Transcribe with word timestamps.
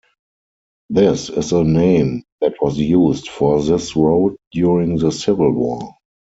This 0.89 1.29
is 1.29 1.51
the 1.51 1.63
name 1.63 2.23
that 2.39 2.55
was 2.59 2.75
used 2.79 3.29
for 3.29 3.61
this 3.61 3.95
road 3.95 4.35
during 4.51 4.97
the 4.97 5.11
Civil 5.11 5.51
War. 5.51 5.93